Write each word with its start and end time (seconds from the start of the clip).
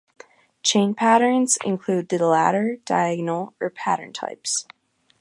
Chain 0.63 0.95
patterns 0.95 1.59
include 1.63 2.09
the 2.09 2.17
ladder, 2.25 2.77
diagonal, 2.85 3.53
or 3.61 3.69
pattern 3.69 4.11
types. 4.13 4.65